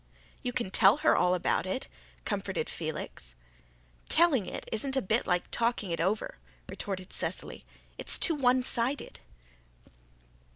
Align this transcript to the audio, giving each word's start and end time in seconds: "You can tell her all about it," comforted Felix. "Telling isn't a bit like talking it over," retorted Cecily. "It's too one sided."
"You 0.41 0.51
can 0.51 0.71
tell 0.71 0.97
her 1.05 1.15
all 1.15 1.35
about 1.35 1.67
it," 1.67 1.87
comforted 2.25 2.67
Felix. 2.71 3.35
"Telling 4.09 4.47
isn't 4.47 4.95
a 4.95 4.99
bit 5.03 5.27
like 5.27 5.43
talking 5.51 5.91
it 5.91 6.01
over," 6.01 6.39
retorted 6.67 7.13
Cecily. 7.13 7.65
"It's 7.99 8.17
too 8.17 8.33
one 8.33 8.63
sided." 8.63 9.19